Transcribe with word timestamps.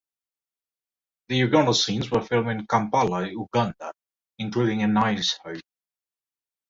The 1.29 1.37
Uganda 1.37 1.75
scenes 1.75 2.09
were 2.09 2.23
filmed 2.23 2.49
in 2.49 2.65
Kampala, 2.65 3.27
Uganda, 3.29 3.93
including 4.39 4.79
in 4.79 4.93
Nair's 4.95 5.33
home. 5.33 5.61